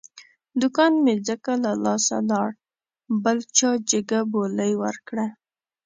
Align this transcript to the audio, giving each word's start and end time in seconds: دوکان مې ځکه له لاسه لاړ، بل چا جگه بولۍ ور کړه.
دوکان 0.61 0.93
مې 1.03 1.13
ځکه 1.27 1.51
له 1.63 1.71
لاسه 1.85 2.17
لاړ، 2.29 2.49
بل 3.23 3.37
چا 3.57 3.71
جگه 3.89 4.19
بولۍ 4.31 4.71
ور 4.81 4.95
کړه. 5.07 5.27